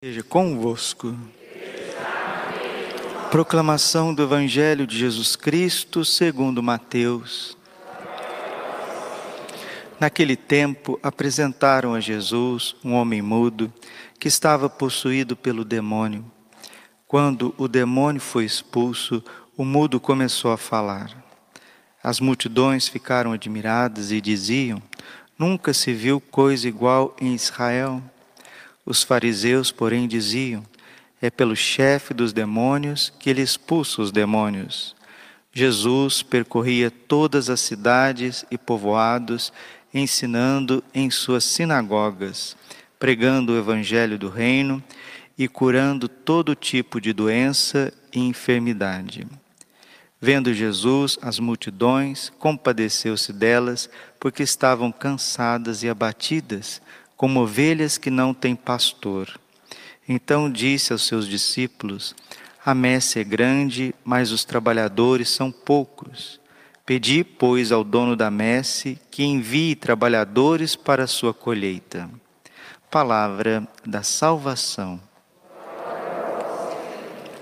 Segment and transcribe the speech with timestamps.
[0.00, 1.12] Seja convosco.
[3.32, 7.58] Proclamação do Evangelho de Jesus Cristo segundo Mateus.
[9.98, 13.72] Naquele tempo apresentaram a Jesus um homem mudo
[14.20, 16.24] que estava possuído pelo demônio.
[17.04, 19.20] Quando o demônio foi expulso,
[19.56, 21.10] o mudo começou a falar.
[22.00, 24.80] As multidões ficaram admiradas e diziam:
[25.36, 28.00] Nunca se viu coisa igual em Israel.
[28.88, 30.64] Os fariseus, porém, diziam:
[31.20, 34.96] É pelo chefe dos demônios que ele expulsa os demônios.
[35.52, 39.52] Jesus percorria todas as cidades e povoados,
[39.92, 42.56] ensinando em suas sinagogas,
[42.98, 44.82] pregando o evangelho do reino
[45.36, 49.26] e curando todo tipo de doença e enfermidade.
[50.18, 56.80] Vendo Jesus as multidões, compadeceu-se delas, porque estavam cansadas e abatidas,
[57.18, 59.28] como ovelhas que não têm pastor.
[60.08, 62.14] Então disse aos seus discípulos:
[62.64, 66.40] A messe é grande, mas os trabalhadores são poucos.
[66.86, 72.08] Pedi, pois, ao dono da messe que envie trabalhadores para a sua colheita.
[72.90, 74.98] Palavra da salvação.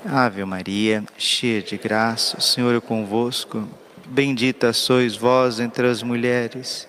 [0.04, 3.68] Ave Maria, cheia de graça, o Senhor é convosco.
[4.06, 6.88] Bendita sois vós entre as mulheres.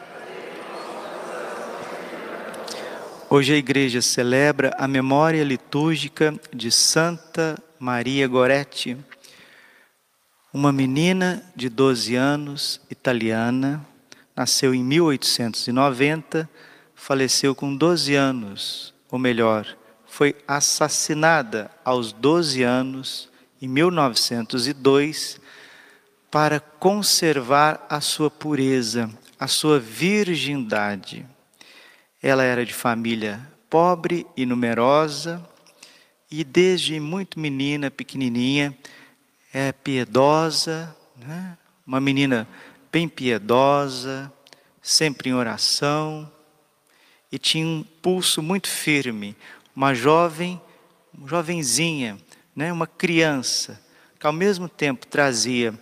[3.33, 8.97] Hoje a igreja celebra a memória litúrgica de Santa Maria Goretti,
[10.53, 13.87] uma menina de 12 anos, italiana,
[14.35, 16.49] nasceu em 1890,
[16.93, 23.29] faleceu com 12 anos, ou melhor, foi assassinada aos 12 anos,
[23.61, 25.39] em 1902,
[26.29, 31.25] para conservar a sua pureza, a sua virgindade.
[32.21, 35.41] Ela era de família pobre e numerosa,
[36.29, 38.77] e desde muito menina, pequenininha,
[39.53, 41.57] é piedosa, né?
[41.87, 42.45] uma menina
[42.91, 44.31] bem piedosa,
[44.81, 46.29] sempre em oração,
[47.31, 49.37] e tinha um pulso muito firme,
[49.73, 50.61] uma jovem,
[51.17, 52.17] uma jovenzinha,
[52.53, 52.73] né?
[52.73, 53.81] uma criança,
[54.19, 55.73] que ao mesmo tempo trazia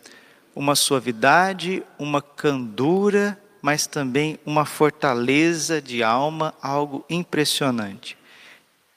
[0.56, 8.18] uma suavidade, uma candura mas também uma fortaleza de alma, algo impressionante.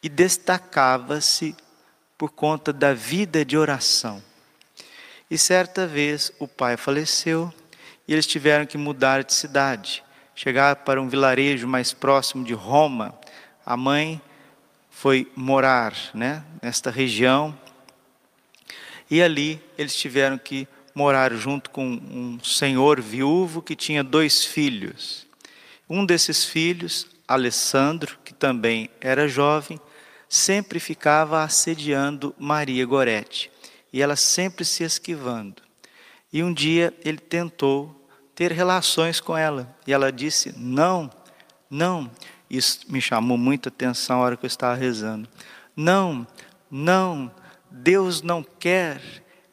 [0.02, 1.56] E destacava-se
[2.16, 4.22] por conta da vida de oração.
[5.30, 7.52] E certa vez o pai faleceu
[8.06, 13.18] e eles tiveram que mudar de cidade, chegar para um vilarejo mais próximo de Roma.
[13.64, 14.20] A mãe
[14.90, 17.58] foi morar, né, nesta região.
[19.10, 25.26] E ali eles tiveram que morar junto com um senhor viúvo que tinha dois filhos.
[25.88, 29.80] Um desses filhos, Alessandro, que também era jovem,
[30.28, 33.50] sempre ficava assediando Maria Gorete
[33.92, 35.62] e ela sempre se esquivando.
[36.32, 41.10] E um dia ele tentou ter relações com ela e ela disse: Não,
[41.68, 42.10] não.
[42.48, 45.28] Isso me chamou muita atenção na hora que eu estava rezando.
[45.76, 46.26] Não,
[46.70, 47.30] não,
[47.70, 49.00] Deus não quer,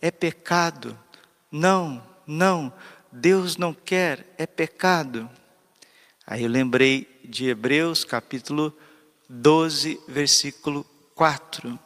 [0.01, 0.97] é pecado.
[1.51, 2.71] Não, não,
[3.11, 5.27] Deus não quer, é pecado.
[6.25, 8.71] Aí eu lembrei de Hebreus capítulo
[9.27, 11.79] 12, versículo 4.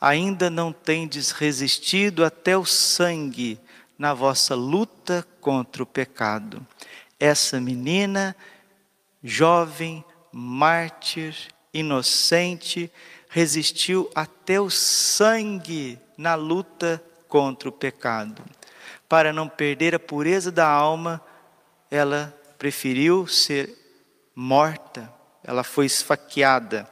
[0.00, 3.60] Ainda não tendes resistido até o sangue
[3.96, 6.66] na vossa luta contra o pecado.
[7.18, 8.34] Essa menina,
[9.22, 11.36] jovem, mártir,
[11.72, 12.90] inocente,
[13.28, 18.42] resistiu até o sangue na luta contra o pecado
[19.08, 21.20] para não perder a pureza da alma,
[21.90, 23.70] ela preferiu ser
[24.34, 25.12] morta,
[25.44, 26.88] ela foi esfaqueada.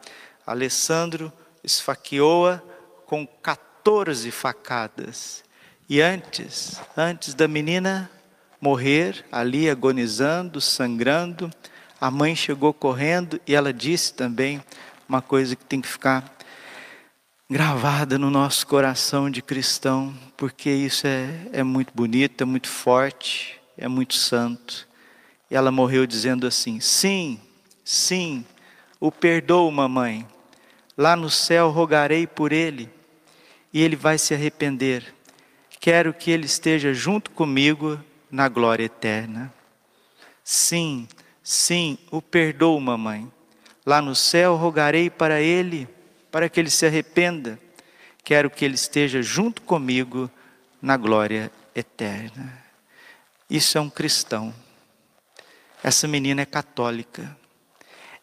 [0.47, 1.33] Alessandro
[1.63, 2.63] esfaqueou-a
[3.07, 5.43] com 14 facadas.
[5.89, 8.11] E antes, antes da menina
[8.61, 11.51] morrer, ali agonizando, sangrando,
[12.01, 14.63] a mãe chegou correndo e ela disse também
[15.09, 16.25] uma coisa que tem que ficar
[17.51, 23.61] gravada no nosso coração de cristão, porque isso é, é muito bonito, é muito forte,
[23.77, 24.89] é muito santo.
[25.51, 27.41] E ela morreu dizendo assim: Sim,
[27.85, 28.45] sim,
[28.99, 30.27] o perdoo, mamãe.
[30.97, 32.89] Lá no céu rogarei por ele,
[33.73, 35.15] e ele vai se arrepender.
[35.81, 38.01] quero que ele esteja junto comigo
[38.31, 39.53] na glória eterna.
[40.43, 41.09] Sim,
[41.43, 43.31] sim, o perdoo, mamãe.
[43.85, 45.87] Lá no céu rogarei para ele,
[46.31, 47.59] para que ele se arrependa.
[48.25, 50.31] Quero que ele esteja junto comigo
[50.81, 52.65] na glória eterna.
[53.49, 54.55] Isso é um cristão.
[55.83, 57.37] Essa menina é católica.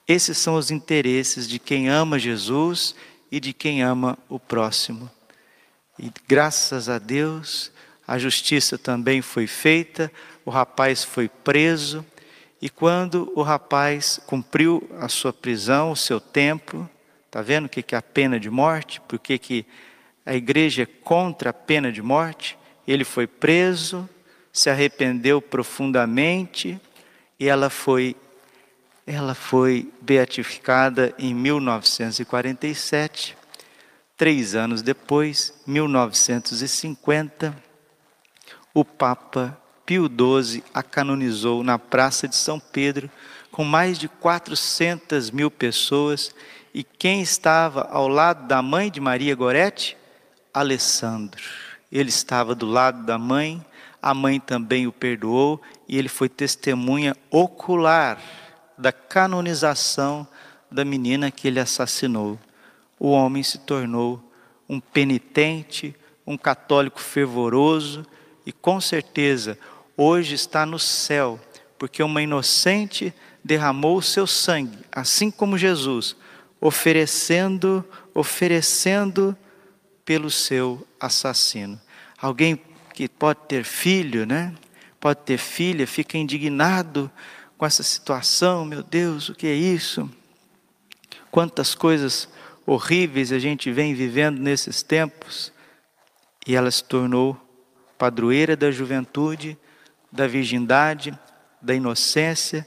[0.08, 2.96] Esses são os interesses de quem ama Jesus
[3.32, 5.10] e de quem ama o próximo.
[6.00, 7.72] E graças a Deus,
[8.08, 10.12] a justiça também foi feita,
[10.44, 12.04] o rapaz foi preso,
[12.60, 16.90] e quando o rapaz cumpriu a sua prisão, o seu tempo,
[17.28, 19.00] está vendo o que é a pena de morte?
[19.02, 19.66] Por que
[20.26, 22.58] a igreja é contra a pena de morte?
[22.88, 24.08] Ele foi preso,
[24.52, 26.80] se arrependeu profundamente
[27.40, 28.16] e ela foi
[29.06, 33.36] ela foi beatificada em 1947.
[34.16, 37.56] Três anos depois, 1950,
[38.74, 43.10] o Papa Pio XII a canonizou na Praça de São Pedro,
[43.52, 46.34] com mais de 400 mil pessoas.
[46.74, 49.98] E quem estava ao lado da mãe de Maria Gorete?
[50.54, 51.42] Alessandro.
[51.92, 53.64] Ele estava do lado da mãe,
[54.02, 58.20] a mãe também o perdoou e ele foi testemunha ocular
[58.78, 60.28] da canonização
[60.72, 62.40] da menina que ele assassinou.
[63.00, 64.24] O homem se tornou
[64.68, 65.96] um penitente,
[66.26, 68.06] um católico fervoroso
[68.46, 69.58] e com certeza
[69.98, 71.40] hoje está no céu,
[71.78, 73.14] porque uma inocente
[73.44, 76.16] derramou o seu sangue, assim como Jesus,
[76.60, 77.84] oferecendo,
[78.14, 79.36] oferecendo
[80.06, 81.80] pelo seu assassino.
[82.18, 82.60] Alguém
[82.94, 84.54] que pode ter filho, né?
[85.00, 87.12] Pode ter filha, fica indignado
[87.58, 90.10] com essa situação, meu Deus, o que é isso?
[91.32, 92.28] Quantas coisas
[92.66, 95.52] horríveis a gente vem vivendo nesses tempos.
[96.46, 97.40] E ela se tornou
[97.98, 99.58] padroeira da juventude,
[100.12, 101.18] da virgindade,
[101.62, 102.66] da inocência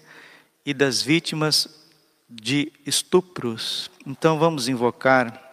[0.64, 1.68] e das vítimas
[2.28, 3.90] de estupros.
[4.06, 5.43] Então vamos invocar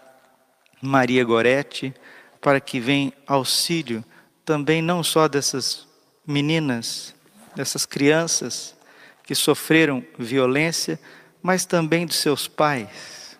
[0.81, 1.93] Maria Gorete
[2.41, 4.03] para que venha auxílio
[4.43, 5.87] também não só dessas
[6.25, 7.15] meninas,
[7.55, 8.75] dessas crianças
[9.23, 10.99] que sofreram violência,
[11.41, 13.37] mas também dos seus pais.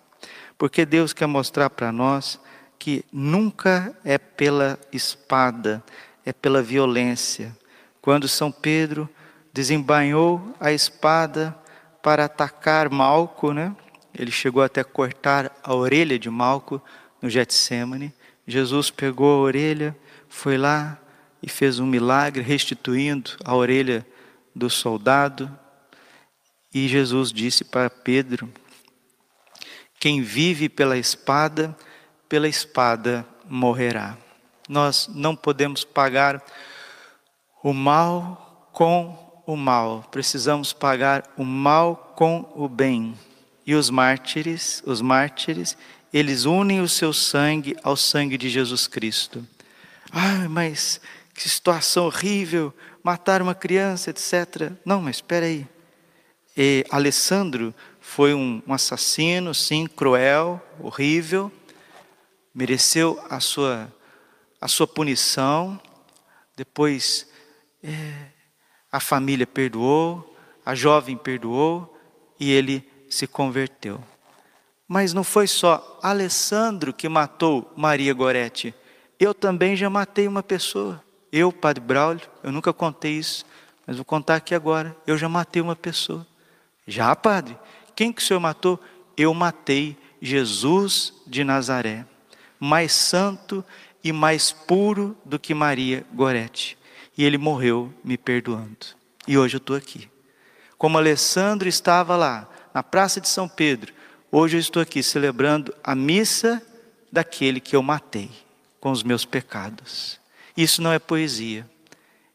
[0.56, 2.40] Porque Deus quer mostrar para nós
[2.78, 5.82] que nunca é pela espada,
[6.24, 7.56] é pela violência.
[8.00, 9.08] Quando São Pedro
[9.52, 11.56] desembainhou a espada
[12.02, 13.74] para atacar Malco, né?
[14.14, 16.82] Ele chegou até cortar a orelha de Malco
[17.22, 18.12] no Getsemane.
[18.46, 19.96] Jesus pegou a orelha,
[20.28, 20.98] foi lá
[21.40, 24.04] e fez um milagre restituindo a orelha
[24.54, 25.50] do soldado.
[26.74, 28.52] E Jesus disse para Pedro:
[30.00, 31.76] Quem vive pela espada,
[32.28, 34.18] pela espada morrerá.
[34.68, 36.42] Nós não podemos pagar
[37.62, 43.14] o mal com o mal, precisamos pagar o mal com o bem.
[43.66, 45.76] E os mártires, os mártires,
[46.12, 49.46] eles unem o seu sangue ao sangue de Jesus Cristo.
[50.12, 51.00] Ah, mas
[51.34, 52.72] que situação horrível,
[53.02, 54.72] matar uma criança, etc.
[54.84, 55.66] Não, mas espera aí.
[56.56, 61.50] E Alessandro foi um, um assassino, sim, cruel, horrível,
[62.54, 63.90] mereceu a sua,
[64.60, 65.80] a sua punição.
[66.54, 67.26] Depois
[67.82, 68.26] é,
[68.90, 71.98] a família perdoou, a jovem perdoou
[72.38, 74.02] e ele se converteu.
[74.92, 78.74] Mas não foi só Alessandro que matou Maria Gorete.
[79.18, 81.02] Eu também já matei uma pessoa.
[81.32, 83.46] Eu, Padre Braulio, eu nunca contei isso,
[83.86, 84.94] mas vou contar aqui agora.
[85.06, 86.26] Eu já matei uma pessoa.
[86.86, 87.56] Já, Padre?
[87.96, 88.78] Quem que o senhor matou?
[89.16, 92.04] Eu matei Jesus de Nazaré,
[92.60, 93.64] mais santo
[94.04, 96.76] e mais puro do que Maria Gorete.
[97.16, 98.88] E ele morreu me perdoando.
[99.26, 100.10] E hoje eu estou aqui.
[100.76, 103.94] Como Alessandro estava lá, na Praça de São Pedro,
[104.34, 106.62] Hoje eu estou aqui celebrando a missa
[107.12, 108.30] daquele que eu matei
[108.80, 110.18] com os meus pecados.
[110.56, 111.68] Isso não é poesia.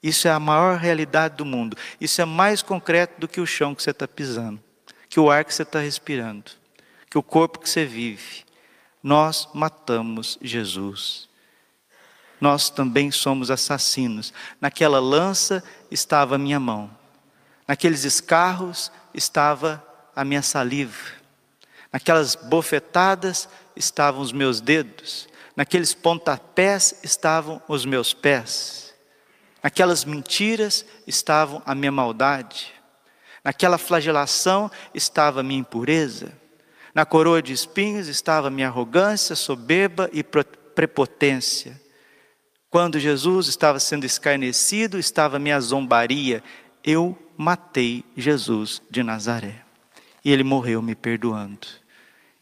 [0.04, 1.76] Isso é a maior realidade do mundo.
[2.00, 4.60] Isso é mais concreto do que o chão que você está pisando,
[5.10, 6.52] que o ar que você está respirando,
[7.10, 8.46] que o corpo que você vive.
[9.02, 11.28] Nós matamos Jesus.
[12.40, 14.32] Nós também somos assassinos.
[14.62, 16.92] Naquela lança estava a minha mão.
[17.68, 19.84] Naqueles escarros estava
[20.16, 21.17] a minha saliva.
[21.92, 28.94] Naquelas bofetadas estavam os meus dedos, naqueles pontapés estavam os meus pés,
[29.64, 32.74] naquelas mentiras estavam a minha maldade,
[33.44, 36.32] naquela flagelação estava a minha impureza,
[36.94, 41.80] na coroa de espinhos estava a minha arrogância, soberba e prepotência.
[42.70, 46.44] Quando Jesus estava sendo escarnecido, estava minha zombaria,
[46.84, 49.67] eu matei Jesus de Nazaré.
[50.28, 51.66] E ele morreu me perdoando.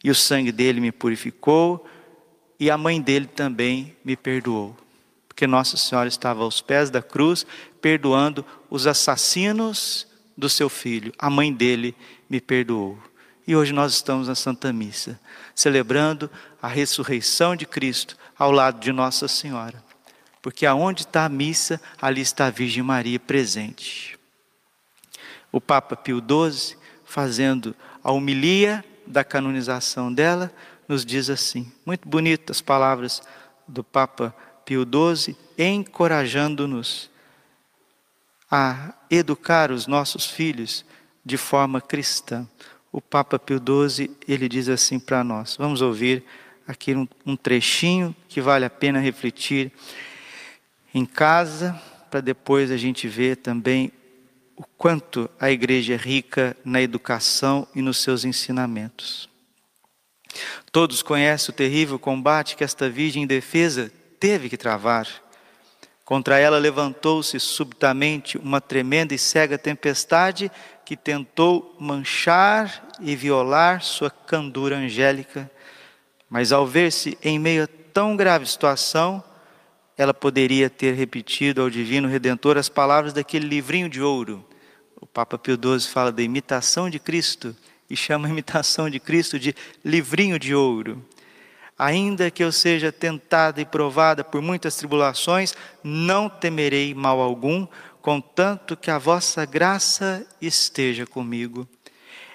[0.02, 1.88] E o sangue dele me purificou,
[2.58, 4.76] e a mãe dele também me perdoou.
[5.28, 7.46] Porque Nossa Senhora estava aos pés da cruz,
[7.80, 10.04] perdoando os assassinos
[10.36, 11.12] do seu filho.
[11.16, 11.94] A mãe dele
[12.28, 12.98] me perdoou.
[13.46, 15.20] E hoje nós estamos na Santa Missa,
[15.54, 16.28] celebrando
[16.60, 19.80] a ressurreição de Cristo ao lado de Nossa Senhora.
[20.42, 24.18] Porque aonde está a missa, ali está a Virgem Maria presente.
[25.52, 26.75] O Papa Pio XII,
[27.06, 30.52] fazendo a homilia da canonização dela,
[30.88, 33.22] nos diz assim, muito bonitas palavras
[33.66, 34.34] do Papa
[34.64, 37.10] Pio XII, encorajando-nos
[38.50, 40.84] a educar os nossos filhos
[41.24, 42.46] de forma cristã.
[42.92, 45.56] O Papa Pio XII, ele diz assim para nós.
[45.56, 46.24] Vamos ouvir
[46.66, 49.72] aqui um, um trechinho que vale a pena refletir
[50.94, 53.92] em casa, para depois a gente ver também
[54.56, 59.28] o quanto a igreja é rica na educação e nos seus ensinamentos.
[60.72, 65.06] Todos conhecem o terrível combate que esta virgem indefesa teve que travar.
[66.04, 70.50] Contra ela levantou-se subitamente uma tremenda e cega tempestade
[70.84, 75.50] que tentou manchar e violar sua candura angélica.
[76.30, 79.22] Mas ao ver-se em meio a tão grave situação,
[79.96, 84.44] ela poderia ter repetido ao Divino Redentor as palavras daquele livrinho de ouro.
[85.00, 87.56] O Papa Pio XII fala da imitação de Cristo
[87.88, 91.02] e chama a imitação de Cristo de livrinho de ouro.
[91.78, 97.66] Ainda que eu seja tentada e provada por muitas tribulações, não temerei mal algum,
[98.00, 101.68] contanto que a vossa graça esteja comigo.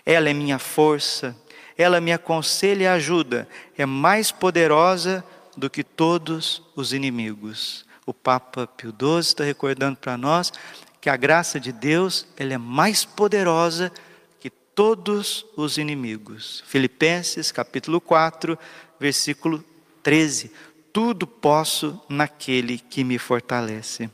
[0.05, 1.35] Ela é minha força,
[1.77, 5.23] ela me aconselha e ajuda, é mais poderosa
[5.55, 7.85] do que todos os inimigos.
[8.05, 10.51] O Papa Pio XII está recordando para nós
[10.99, 13.91] que a graça de Deus ela é mais poderosa
[14.39, 16.63] que todos os inimigos.
[16.67, 18.57] Filipenses capítulo 4,
[18.99, 19.63] versículo
[20.03, 20.51] 13.
[20.93, 24.09] Tudo posso naquele que me fortalece.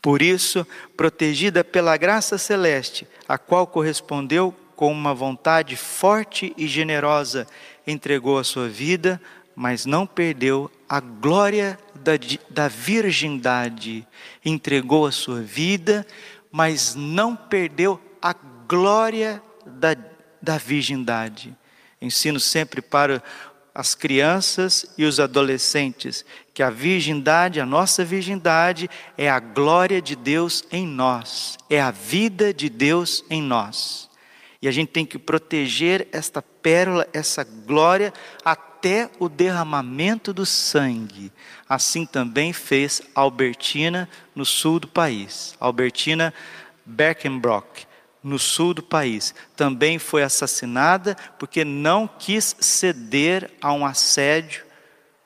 [0.00, 0.66] Por isso,
[0.96, 7.46] protegida pela graça celeste, a qual correspondeu com uma vontade forte e generosa,
[7.86, 9.20] entregou a sua vida,
[9.54, 12.12] mas não perdeu a glória da,
[12.48, 14.06] da virgindade.
[14.44, 16.06] Entregou a sua vida,
[16.50, 18.34] mas não perdeu a
[18.68, 19.96] glória da,
[20.40, 21.56] da virgindade.
[22.00, 23.22] Ensino sempre para
[23.74, 30.16] as crianças e os adolescentes que a virgindade, a nossa virgindade, é a glória de
[30.16, 34.10] Deus em nós, é a vida de Deus em nós.
[34.60, 38.12] E a gente tem que proteger esta pérola, essa glória,
[38.44, 38.69] até
[39.18, 41.32] o derramamento do sangue.
[41.68, 45.56] Assim também fez Albertina no sul do país.
[45.60, 46.32] Albertina
[46.84, 47.86] Berkenbrock
[48.22, 54.64] no sul do país, também foi assassinada porque não quis ceder a um assédio,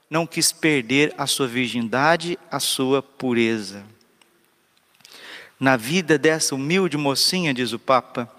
[0.08, 3.84] não quis perder a sua virgindade, a sua pureza.
[5.58, 8.30] Na vida dessa humilde mocinha, diz o Papa,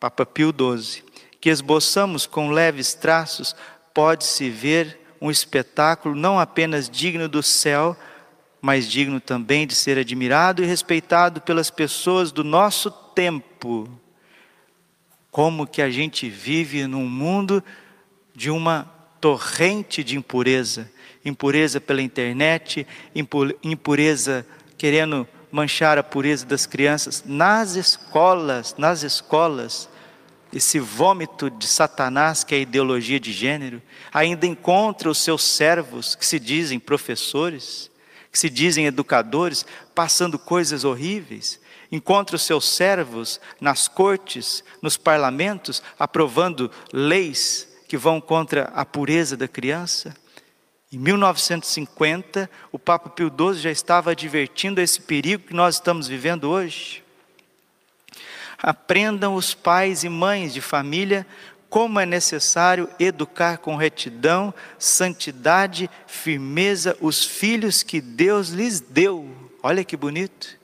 [0.00, 1.02] Papa Pio XII,
[1.40, 3.54] que esboçamos com leves traços,
[3.94, 7.96] pode-se ver um espetáculo não apenas digno do céu,
[8.60, 13.88] mas digno também de ser admirado e respeitado pelas pessoas do nosso tempo.
[15.30, 17.62] Como que a gente vive num mundo
[18.34, 20.90] de uma torrente de impureza,
[21.24, 22.86] impureza pela internet,
[23.62, 24.46] impureza
[24.76, 29.88] querendo manchar a pureza das crianças nas escolas, nas escolas.
[30.54, 33.82] Esse vômito de Satanás, que é a ideologia de gênero,
[34.12, 37.90] ainda encontra os seus servos, que se dizem professores,
[38.30, 41.60] que se dizem educadores, passando coisas horríveis.
[41.90, 49.36] Encontra os seus servos nas cortes, nos parlamentos, aprovando leis que vão contra a pureza
[49.36, 50.16] da criança.
[50.92, 56.48] Em 1950, o Papa Pio XII já estava advertindo esse perigo que nós estamos vivendo
[56.48, 57.03] hoje.
[58.66, 61.26] Aprendam os pais e mães de família
[61.68, 69.28] como é necessário educar com retidão, santidade, firmeza os filhos que Deus lhes deu.
[69.62, 70.58] Olha que bonito.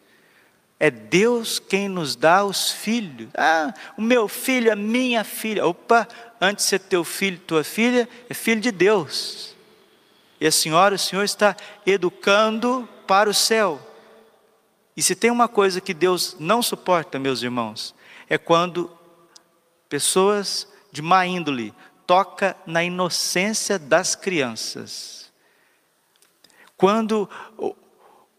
[0.79, 3.29] É Deus quem nos dá os filhos.
[3.35, 5.67] Ah, o meu filho, a minha filha.
[5.67, 6.09] Opa,
[6.41, 9.55] antes de ser teu filho, tua filha, é filho de Deus.
[10.41, 11.55] E a senhora, o Senhor está
[11.85, 13.90] educando para o céu.
[15.01, 17.95] E se tem uma coisa que Deus não suporta, meus irmãos,
[18.29, 18.95] é quando
[19.89, 21.73] pessoas de má índole
[22.07, 25.33] toca na inocência das crianças.
[26.77, 27.31] quando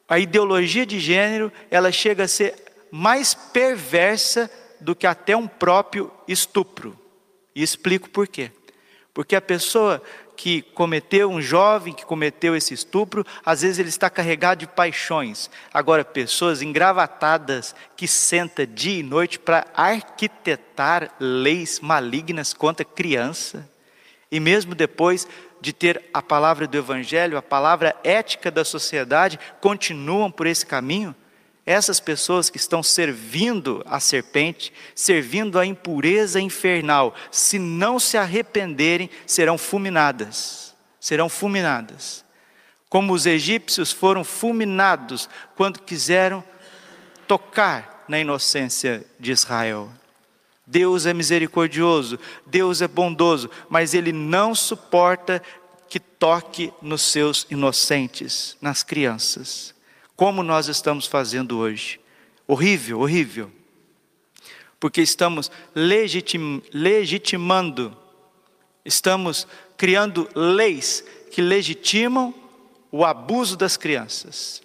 [0.07, 2.53] a ideologia de gênero ela chega a ser
[2.91, 4.47] mais perversa
[4.79, 6.95] do que até um próprio estupro.
[7.55, 8.51] E explico por quê.
[9.15, 9.99] Porque a pessoa
[10.41, 15.51] que cometeu, um jovem que cometeu esse estupro, às vezes ele está carregado de paixões.
[15.71, 23.69] Agora, pessoas engravatadas que senta dia e noite para arquitetar leis malignas contra criança,
[24.31, 25.27] e mesmo depois
[25.61, 31.15] de ter a palavra do Evangelho, a palavra ética da sociedade, continuam por esse caminho,
[31.65, 39.09] essas pessoas que estão servindo a serpente, servindo a impureza infernal, se não se arrependerem,
[39.27, 40.75] serão fulminadas.
[40.99, 42.25] Serão fulminadas.
[42.89, 46.43] Como os egípcios foram fulminados quando quiseram
[47.27, 49.89] tocar na inocência de Israel.
[50.65, 55.41] Deus é misericordioso, Deus é bondoso, mas Ele não suporta
[55.87, 59.73] que toque nos seus inocentes, nas crianças
[60.21, 61.99] como nós estamos fazendo hoje.
[62.45, 63.51] Horrível, horrível.
[64.79, 67.97] Porque estamos legitim, legitimando,
[68.85, 72.35] estamos criando leis que legitimam
[72.91, 74.61] o abuso das crianças.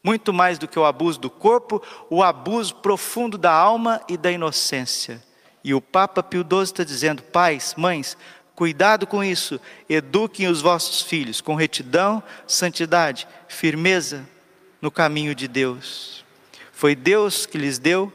[0.00, 4.30] Muito mais do que o abuso do corpo, o abuso profundo da alma e da
[4.30, 5.20] inocência.
[5.64, 8.16] E o Papa Pio XII está dizendo: pais, mães,
[8.54, 14.24] cuidado com isso, eduquem os vossos filhos com retidão, santidade, firmeza,
[14.80, 16.24] no caminho de Deus.
[16.72, 18.12] Foi Deus que lhes deu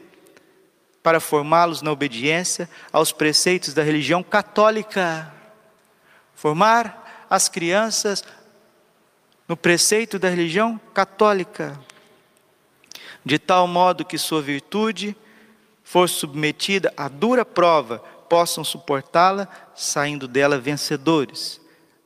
[1.02, 5.32] para formá-los na obediência aos preceitos da religião católica.
[6.34, 8.24] Formar as crianças
[9.48, 11.78] no preceito da religião católica,
[13.24, 15.16] de tal modo que sua virtude
[15.84, 21.60] for submetida a dura prova, possam suportá-la, saindo dela vencedores,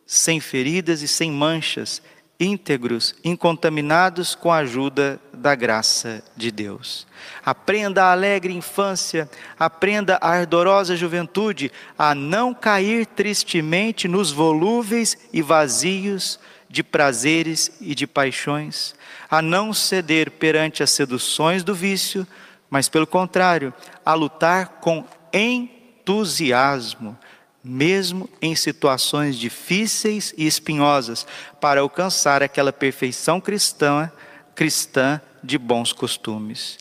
[0.04, 2.02] sem feridas e sem manchas,
[2.40, 7.06] íntegros, incontaminados com a ajuda da graça de Deus.
[7.44, 15.42] Aprenda a alegre infância, aprenda a ardorosa juventude a não cair tristemente nos volúveis e
[15.42, 18.94] vazios de prazeres e de paixões,
[19.30, 22.26] a não ceder perante as seduções do vício,
[22.70, 23.74] mas pelo contrário,
[24.06, 27.18] a lutar com entusiasmo
[27.62, 31.26] mesmo em situações difíceis e espinhosas,
[31.60, 34.10] para alcançar aquela perfeição cristã,
[34.54, 36.78] cristã de bons costumes.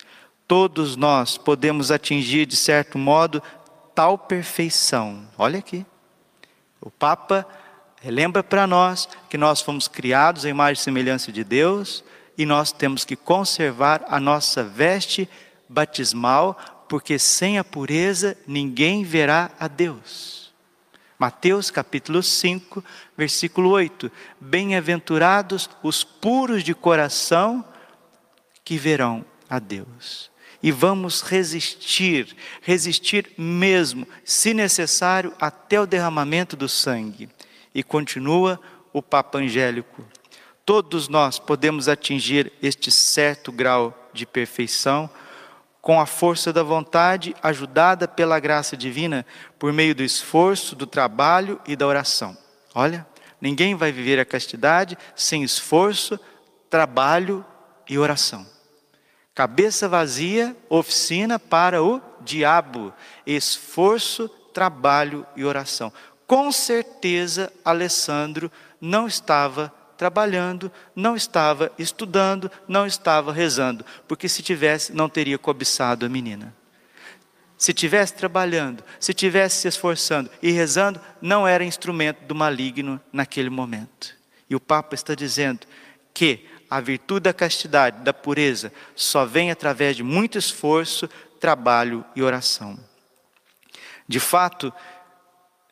[0.48, 3.42] Todos nós podemos atingir, de certo modo,
[3.94, 5.28] tal perfeição.
[5.38, 5.86] Olha aqui.
[6.82, 7.46] O Papa
[8.04, 12.04] lembra para nós que nós fomos criados em imagem e semelhança de Deus
[12.38, 15.30] e nós temos que conservar a nossa veste
[15.68, 20.49] batismal, porque sem a pureza ninguém verá a Deus.
[21.20, 22.82] Mateus capítulo 5,
[23.18, 27.66] versículo 8: Bem-aventurados os puros de coração,
[28.64, 30.32] que verão a Deus.
[30.64, 37.30] E vamos resistir, resistir mesmo, se necessário, até o derramamento do sangue.
[37.76, 38.58] E continua
[38.94, 40.06] o Papa Angélico.
[40.66, 45.10] Todos nós podemos atingir este certo grau de perfeição
[45.90, 49.26] com a força da vontade, ajudada pela graça divina,
[49.58, 52.38] por meio do esforço, do trabalho e da oração.
[52.76, 53.08] Olha,
[53.42, 56.20] ninguém vai viver a castidade sem esforço,
[56.70, 57.44] trabalho
[57.90, 58.46] e oração.
[59.34, 62.94] Cabeça vazia, oficina para o diabo.
[63.26, 65.92] Esforço, trabalho e oração.
[66.28, 74.94] Com certeza, Alessandro não estava trabalhando, não estava estudando, não estava rezando, porque se tivesse,
[74.94, 76.56] não teria cobiçado a menina.
[77.58, 83.50] Se tivesse trabalhando, se tivesse se esforçando e rezando, não era instrumento do maligno naquele
[83.50, 84.16] momento.
[84.50, 85.68] E o Papa está dizendo
[86.14, 91.10] que a virtude da castidade, da pureza, só vem através de muito esforço,
[91.42, 92.80] trabalho e oração.
[94.08, 94.72] De fato,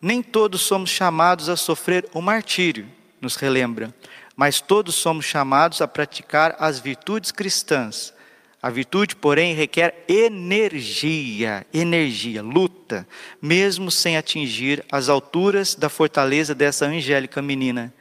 [0.02, 3.94] nem todos somos chamados a sofrer o martírio, nos relembra
[4.38, 8.14] mas todos somos chamados a praticar as virtudes cristãs.
[8.62, 13.08] A virtude, porém, requer energia, energia, luta,
[13.42, 17.92] mesmo sem atingir as alturas da fortaleza dessa angélica menina.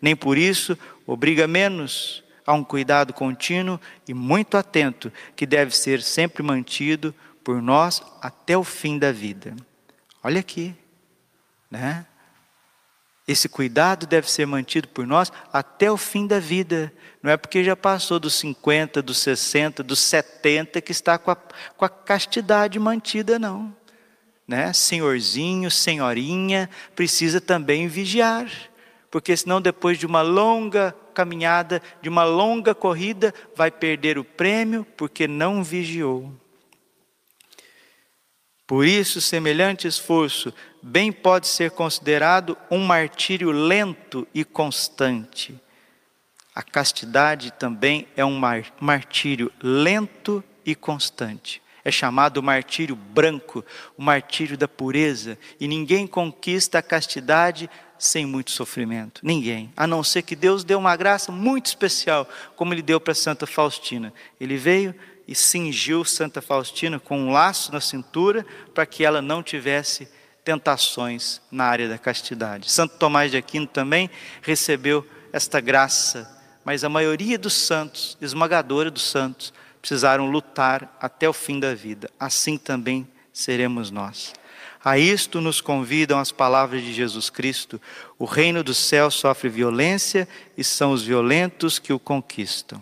[0.00, 6.02] Nem por isso obriga menos a um cuidado contínuo e muito atento, que deve ser
[6.02, 9.56] sempre mantido por nós até o fim da vida.
[10.22, 10.74] Olha aqui,
[11.70, 12.04] né?
[13.26, 16.92] Esse cuidado deve ser mantido por nós até o fim da vida.
[17.20, 21.36] Não é porque já passou dos 50, dos 60, dos 70 que está com a,
[21.36, 23.74] com a castidade mantida, não.
[24.46, 24.72] Né?
[24.72, 28.48] Senhorzinho, senhorinha, precisa também vigiar.
[29.10, 34.86] porque senão depois de uma longa caminhada, de uma longa corrida, vai perder o prêmio
[34.96, 36.32] porque não vigiou.
[38.66, 40.52] Por isso, semelhante esforço
[40.82, 45.54] bem pode ser considerado um martírio lento e constante.
[46.54, 48.40] A castidade também é um
[48.80, 51.62] martírio lento e constante.
[51.84, 53.64] É chamado martírio branco,
[53.96, 59.20] o martírio da pureza, e ninguém conquista a castidade sem muito sofrimento.
[59.22, 63.14] Ninguém, a não ser que Deus deu uma graça muito especial, como ele deu para
[63.14, 64.12] Santa Faustina.
[64.40, 64.94] Ele veio
[65.26, 70.08] e cingiu Santa Faustina com um laço na cintura para que ela não tivesse
[70.44, 72.70] tentações na área da castidade.
[72.70, 74.08] Santo Tomás de Aquino também
[74.40, 76.30] recebeu esta graça,
[76.64, 82.08] mas a maioria dos santos, esmagadora dos santos, precisaram lutar até o fim da vida.
[82.18, 84.32] Assim também seremos nós.
[84.84, 87.80] A isto nos convidam as palavras de Jesus Cristo:
[88.16, 92.80] o reino do céu sofre violência e são os violentos que o conquistam.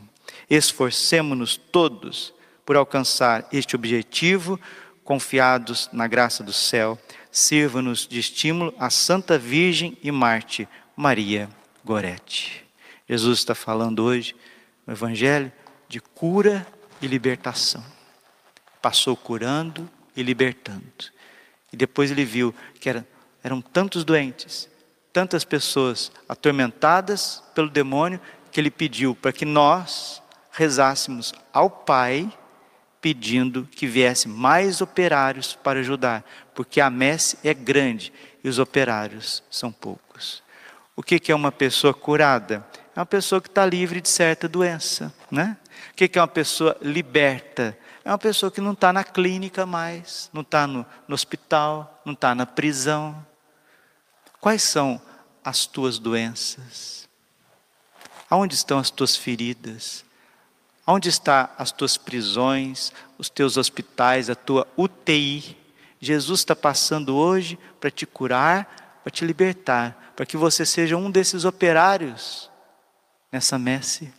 [0.51, 2.34] Esforcemo-nos todos
[2.65, 4.59] por alcançar este objetivo,
[5.03, 6.99] confiados na graça do céu.
[7.31, 11.49] Sirva-nos de estímulo a Santa Virgem e Marte Maria
[11.85, 12.65] Gorete.
[13.09, 14.35] Jesus está falando hoje
[14.87, 15.53] no Evangelho
[15.89, 16.67] de cura
[17.03, 17.85] e libertação.
[18.81, 20.85] Passou curando e libertando.
[21.73, 23.07] E depois ele viu que era,
[23.43, 24.69] eram tantos doentes,
[25.13, 30.23] tantas pessoas atormentadas pelo demônio, que ele pediu para que nós
[30.53, 32.33] rezássemos ao Pai
[33.05, 38.11] pedindo que viesse mais operários para ajudar, porque a messe é grande
[38.43, 40.43] e os operários são poucos.
[40.97, 42.67] O que é uma pessoa curada?
[42.97, 45.59] É uma pessoa que está livre de certa doença, né?
[45.91, 47.77] O que é uma pessoa liberta?
[48.03, 52.15] É uma pessoa que não está na clínica mais, não está no, no hospital, não
[52.15, 53.23] está na prisão.
[54.41, 54.99] Quais são
[55.45, 57.07] as tuas doenças?
[58.31, 60.07] Aonde estão as tuas feridas?
[60.87, 65.57] Onde estão as tuas prisões, os teus hospitais, a tua UTI?
[65.99, 71.11] Jesus está passando hoje para te curar, para te libertar, para que você seja um
[71.11, 72.51] desses operários
[73.33, 74.13] nessa messe.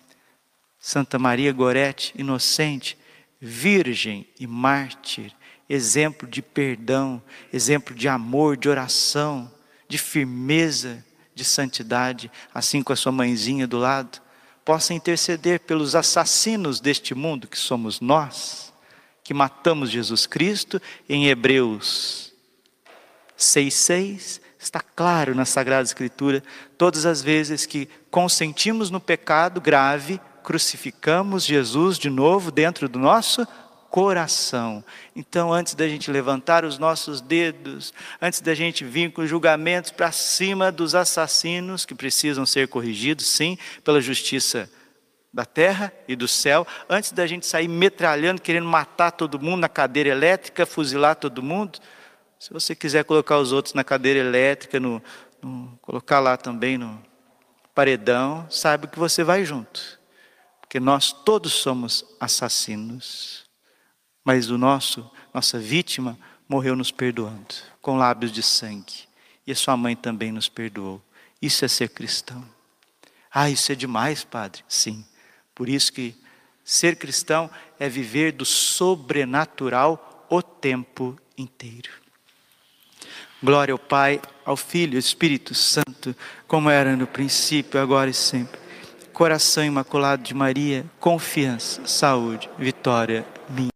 [0.79, 2.97] Santa Maria Gorete, inocente,
[3.39, 5.31] virgem e mártir,
[5.69, 7.21] exemplo de perdão,
[7.53, 9.51] exemplo de amor, de oração,
[9.87, 14.24] de firmeza, de santidade, assim com a sua mãezinha do lado
[14.65, 18.73] possa interceder pelos assassinos deste mundo, que somos nós,
[19.23, 22.33] que matamos Jesus Cristo, em Hebreus
[23.37, 26.43] 6,6, está claro na Sagrada Escritura,
[26.77, 33.47] todas as vezes que consentimos no pecado grave, crucificamos Jesus de novo dentro do nosso
[33.95, 34.83] coração.
[35.15, 40.11] Então, antes da gente levantar os nossos dedos, antes da gente vir com julgamentos para
[40.11, 44.69] cima dos assassinos que precisam ser corrigidos, sim, pela justiça
[45.33, 49.69] da terra e do céu, antes da gente sair metralhando, querendo matar todo mundo na
[49.69, 51.79] cadeira elétrica, fuzilar todo mundo,
[52.37, 55.01] se você quiser colocar os outros na cadeira elétrica, no,
[55.41, 57.01] no colocar lá também no
[57.73, 59.97] paredão, saiba que você vai junto,
[60.59, 63.44] porque nós todos somos assassinos.
[64.25, 66.17] Mas o nosso, nossa vítima
[66.49, 69.05] morreu nos perdoando, com lábios de sangue.
[69.45, 70.99] E a sua mãe também nos perdoou.
[71.39, 72.43] Isso é ser cristão.
[73.31, 74.63] Ah, isso é demais, padre.
[74.67, 75.05] Sim.
[75.53, 76.15] Por isso que
[76.63, 81.91] ser cristão é viver do sobrenatural o tempo inteiro.
[83.43, 86.15] Glória ao Pai, ao Filho ao Espírito Santo,
[86.47, 88.59] como era no princípio, agora e sempre.
[89.13, 93.69] Coração imaculado de Maria, confiança, saúde, vitória minha.